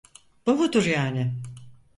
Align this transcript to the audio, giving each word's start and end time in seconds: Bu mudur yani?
Bu 0.45 0.55
mudur 0.55 0.85
yani? 0.85 1.33